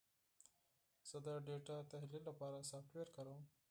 زه 1.09 1.17
د 1.25 1.27
ډیټا 1.45 1.77
تحلیل 1.91 2.23
لپاره 2.29 2.67
سافټویر 2.69 3.07
کاروم. 3.15 3.43